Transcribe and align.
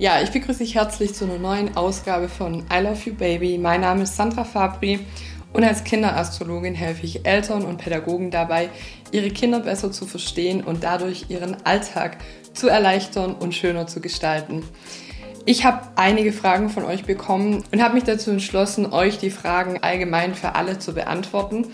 Ja, 0.00 0.22
ich 0.22 0.30
begrüße 0.30 0.60
dich 0.60 0.76
herzlich 0.76 1.12
zu 1.12 1.24
einer 1.24 1.38
neuen 1.38 1.76
Ausgabe 1.76 2.28
von 2.28 2.64
I 2.72 2.84
Love 2.84 3.00
You 3.04 3.14
Baby. 3.14 3.58
Mein 3.58 3.80
Name 3.80 4.04
ist 4.04 4.14
Sandra 4.14 4.44
Fabri 4.44 5.00
und 5.52 5.64
als 5.64 5.82
Kinderastrologin 5.82 6.76
helfe 6.76 7.04
ich 7.04 7.26
Eltern 7.26 7.64
und 7.64 7.78
Pädagogen 7.78 8.30
dabei, 8.30 8.68
ihre 9.10 9.30
Kinder 9.30 9.58
besser 9.58 9.90
zu 9.90 10.06
verstehen 10.06 10.62
und 10.62 10.84
dadurch 10.84 11.30
ihren 11.30 11.56
Alltag 11.66 12.18
zu 12.54 12.68
erleichtern 12.68 13.34
und 13.34 13.56
schöner 13.56 13.88
zu 13.88 14.00
gestalten. 14.00 14.62
Ich 15.46 15.64
habe 15.64 15.80
einige 15.96 16.32
Fragen 16.32 16.68
von 16.68 16.84
euch 16.84 17.04
bekommen 17.04 17.64
und 17.72 17.82
habe 17.82 17.94
mich 17.94 18.04
dazu 18.04 18.30
entschlossen, 18.30 18.92
euch 18.92 19.18
die 19.18 19.30
Fragen 19.30 19.82
allgemein 19.82 20.36
für 20.36 20.54
alle 20.54 20.78
zu 20.78 20.94
beantworten. 20.94 21.66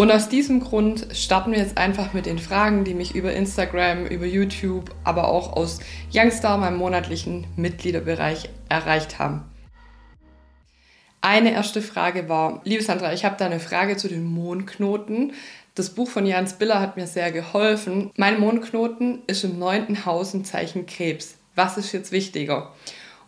Und 0.00 0.10
aus 0.10 0.30
diesem 0.30 0.60
Grund 0.60 1.08
starten 1.12 1.52
wir 1.52 1.58
jetzt 1.58 1.76
einfach 1.76 2.14
mit 2.14 2.24
den 2.24 2.38
Fragen, 2.38 2.84
die 2.84 2.94
mich 2.94 3.14
über 3.14 3.34
Instagram, 3.34 4.06
über 4.06 4.24
YouTube, 4.24 4.94
aber 5.04 5.28
auch 5.28 5.52
aus 5.52 5.78
Youngstar, 6.10 6.56
meinem 6.56 6.78
monatlichen 6.78 7.46
Mitgliederbereich, 7.56 8.48
erreicht 8.70 9.18
haben. 9.18 9.42
Eine 11.20 11.52
erste 11.52 11.82
Frage 11.82 12.30
war, 12.30 12.62
liebe 12.64 12.82
Sandra, 12.82 13.12
ich 13.12 13.26
habe 13.26 13.36
da 13.38 13.44
eine 13.44 13.60
Frage 13.60 13.98
zu 13.98 14.08
den 14.08 14.24
Mondknoten. 14.24 15.34
Das 15.74 15.90
Buch 15.90 16.08
von 16.08 16.24
Jans 16.24 16.54
Biller 16.54 16.80
hat 16.80 16.96
mir 16.96 17.06
sehr 17.06 17.30
geholfen. 17.30 18.10
Mein 18.16 18.40
Mondknoten 18.40 19.18
ist 19.26 19.44
im 19.44 19.58
neunten 19.58 20.06
Haus 20.06 20.32
im 20.32 20.46
Zeichen 20.46 20.86
Krebs. 20.86 21.34
Was 21.56 21.76
ist 21.76 21.92
jetzt 21.92 22.10
wichtiger? 22.10 22.72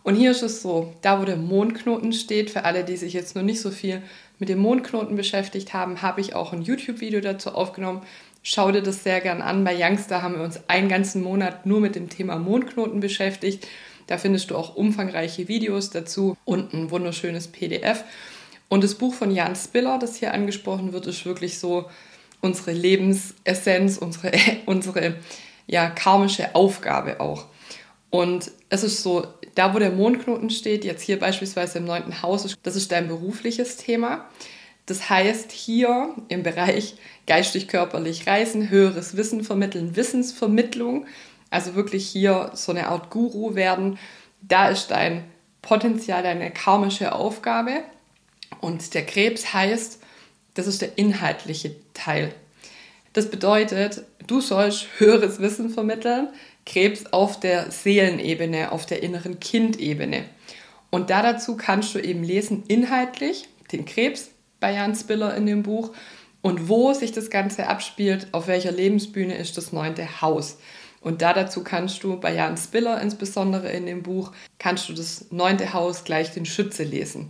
Und 0.01 0.15
hier 0.15 0.31
ist 0.31 0.41
es 0.41 0.61
so, 0.61 0.93
da 1.01 1.21
wo 1.21 1.25
der 1.25 1.37
Mondknoten 1.37 2.13
steht, 2.13 2.49
für 2.49 2.65
alle, 2.65 2.83
die 2.83 2.97
sich 2.97 3.13
jetzt 3.13 3.35
noch 3.35 3.43
nicht 3.43 3.61
so 3.61 3.71
viel 3.71 4.01
mit 4.39 4.49
dem 4.49 4.59
Mondknoten 4.59 5.15
beschäftigt 5.15 5.73
haben, 5.73 6.01
habe 6.01 6.21
ich 6.21 6.35
auch 6.35 6.53
ein 6.53 6.61
YouTube-Video 6.61 7.21
dazu 7.21 7.51
aufgenommen. 7.51 8.01
Schau 8.41 8.71
dir 8.71 8.81
das 8.81 9.03
sehr 9.03 9.21
gern 9.21 9.41
an. 9.41 9.63
Bei 9.63 9.75
Youngster 9.77 10.21
haben 10.21 10.35
wir 10.35 10.43
uns 10.43 10.59
einen 10.67 10.89
ganzen 10.89 11.23
Monat 11.23 11.65
nur 11.65 11.79
mit 11.79 11.95
dem 11.95 12.09
Thema 12.09 12.37
Mondknoten 12.37 12.99
beschäftigt. 12.99 13.67
Da 14.07 14.17
findest 14.17 14.51
du 14.51 14.57
auch 14.57 14.75
umfangreiche 14.75 15.47
Videos 15.47 15.91
dazu 15.91 16.35
und 16.43 16.73
ein 16.73 16.91
wunderschönes 16.91 17.47
PDF. 17.47 18.03
Und 18.67 18.83
das 18.83 18.95
Buch 18.95 19.13
von 19.13 19.31
Jan 19.31 19.55
Spiller, 19.55 19.97
das 19.99 20.17
hier 20.17 20.33
angesprochen 20.33 20.93
wird, 20.93 21.07
ist 21.07 21.25
wirklich 21.25 21.59
so 21.59 21.89
unsere 22.41 22.73
Lebensessenz, 22.73 23.97
unsere, 23.97 24.31
unsere 24.65 25.15
ja, 25.67 25.89
karmische 25.89 26.55
Aufgabe 26.55 27.19
auch. 27.21 27.45
Und 28.09 28.51
es 28.69 28.83
ist 28.83 29.01
so, 29.01 29.25
da 29.55 29.73
wo 29.73 29.79
der 29.79 29.91
Mondknoten 29.91 30.49
steht, 30.49 30.85
jetzt 30.85 31.01
hier 31.01 31.19
beispielsweise 31.19 31.77
im 31.77 31.85
neunten 31.85 32.21
Haus, 32.21 32.55
das 32.63 32.75
ist 32.75 32.91
dein 32.91 33.07
berufliches 33.07 33.77
Thema. 33.77 34.29
Das 34.85 35.09
heißt, 35.09 35.51
hier 35.51 36.13
im 36.27 36.43
Bereich 36.43 36.95
geistig-körperlich 37.27 38.27
reisen, 38.27 38.69
höheres 38.69 39.15
Wissen 39.15 39.43
vermitteln, 39.43 39.95
Wissensvermittlung, 39.95 41.05
also 41.49 41.75
wirklich 41.75 42.07
hier 42.07 42.51
so 42.53 42.71
eine 42.71 42.87
Art 42.87 43.09
Guru 43.09 43.55
werden, 43.55 43.97
da 44.41 44.67
ist 44.67 44.91
dein 44.91 45.23
Potenzial, 45.61 46.23
deine 46.23 46.51
karmische 46.51 47.13
Aufgabe. 47.13 47.83
Und 48.59 48.93
der 48.93 49.05
Krebs 49.05 49.53
heißt, 49.53 49.99
das 50.53 50.67
ist 50.67 50.81
der 50.81 50.97
inhaltliche 50.97 51.75
Teil. 51.93 52.33
Das 53.13 53.29
bedeutet, 53.29 54.03
du 54.27 54.41
sollst 54.41 54.87
höheres 54.97 55.39
Wissen 55.39 55.69
vermitteln, 55.69 56.29
Krebs 56.65 57.05
auf 57.11 57.39
der 57.39 57.71
Seelenebene, 57.71 58.71
auf 58.71 58.85
der 58.85 59.03
inneren 59.03 59.39
Kindebene. 59.39 60.25
Und 60.89 61.09
da 61.09 61.21
dazu 61.21 61.57
kannst 61.57 61.95
du 61.95 61.99
eben 61.99 62.23
lesen, 62.23 62.63
inhaltlich, 62.67 63.47
den 63.71 63.85
Krebs 63.85 64.29
bei 64.59 64.73
Jan 64.73 64.95
Spiller 64.95 65.35
in 65.35 65.45
dem 65.45 65.63
Buch 65.63 65.91
und 66.41 66.69
wo 66.69 66.93
sich 66.93 67.11
das 67.11 67.29
Ganze 67.29 67.67
abspielt, 67.67 68.27
auf 68.31 68.47
welcher 68.47 68.71
Lebensbühne 68.71 69.35
ist 69.35 69.57
das 69.57 69.73
neunte 69.73 70.21
Haus. 70.21 70.57
Und 71.01 71.21
da 71.21 71.33
dazu 71.33 71.63
kannst 71.63 72.03
du 72.03 72.19
bei 72.19 72.33
Jan 72.33 72.57
Spiller 72.57 73.01
insbesondere 73.01 73.69
in 73.71 73.85
dem 73.85 74.03
Buch, 74.03 74.31
kannst 74.59 74.87
du 74.87 74.93
das 74.93 75.31
neunte 75.31 75.73
Haus 75.73 76.03
gleich 76.03 76.31
den 76.31 76.45
Schütze 76.45 76.83
lesen. 76.83 77.29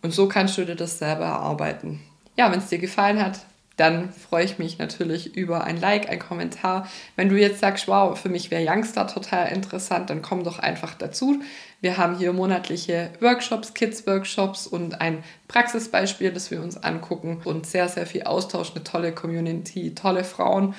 Und 0.00 0.12
so 0.12 0.26
kannst 0.26 0.58
du 0.58 0.64
dir 0.64 0.74
das 0.74 0.98
selber 0.98 1.26
erarbeiten. 1.26 2.00
Ja, 2.36 2.50
wenn 2.50 2.58
es 2.58 2.68
dir 2.68 2.78
gefallen 2.78 3.22
hat, 3.22 3.40
dann 3.76 4.12
freue 4.12 4.44
ich 4.44 4.58
mich 4.58 4.78
natürlich 4.78 5.34
über 5.36 5.64
ein 5.64 5.80
Like, 5.80 6.08
ein 6.08 6.18
Kommentar. 6.18 6.88
Wenn 7.16 7.28
du 7.28 7.36
jetzt 7.36 7.60
sagst, 7.60 7.88
wow, 7.88 8.18
für 8.18 8.28
mich 8.28 8.50
wäre 8.50 8.64
Youngstar 8.64 9.08
total 9.08 9.48
interessant, 9.48 10.10
dann 10.10 10.22
komm 10.22 10.44
doch 10.44 10.58
einfach 10.58 10.94
dazu. 10.94 11.40
Wir 11.80 11.96
haben 11.96 12.16
hier 12.16 12.32
monatliche 12.32 13.10
Workshops, 13.20 13.74
Kids-Workshops 13.74 14.66
und 14.66 15.00
ein 15.00 15.24
Praxisbeispiel, 15.48 16.32
das 16.32 16.50
wir 16.50 16.62
uns 16.62 16.76
angucken 16.76 17.40
und 17.44 17.66
sehr, 17.66 17.88
sehr 17.88 18.06
viel 18.06 18.24
Austausch, 18.24 18.72
eine 18.74 18.84
tolle 18.84 19.12
Community, 19.12 19.94
tolle 19.94 20.24
Frauen. 20.24 20.74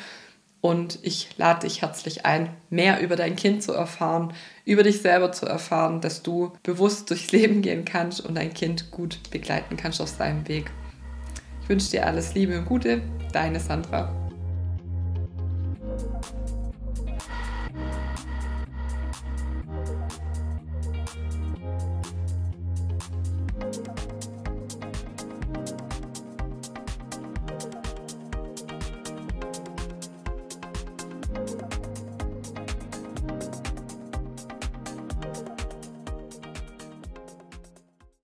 Und 0.62 1.00
ich 1.02 1.28
lade 1.38 1.68
dich 1.68 1.82
herzlich 1.82 2.26
ein, 2.26 2.56
mehr 2.70 3.02
über 3.02 3.18
dein 3.18 3.36
Kind 3.36 3.64
zu 3.64 3.74
erfahren, 3.74 4.34
über 4.64 4.84
dich 4.84 5.02
selber 5.02 5.34
zu 5.34 5.46
erfahren, 5.46 6.00
dass 6.00 6.24
du 6.24 6.54
bewusst 6.64 7.10
durchs 7.10 7.34
Leben 7.34 7.62
gehen 7.62 7.84
kannst 7.84 8.22
und 8.22 8.36
dein 8.36 8.54
Kind 8.54 8.90
gut 8.90 9.20
begleiten 9.30 9.76
kannst 9.76 10.00
auf 10.00 10.08
seinem 10.08 10.48
Weg. 10.48 10.72
Ich 11.64 11.70
wünsche 11.70 11.92
dir 11.92 12.06
alles 12.06 12.34
Liebe 12.36 12.60
und 12.60 12.66
Gute, 12.66 13.02
deine 13.32 13.58
Sandra. 13.58 14.23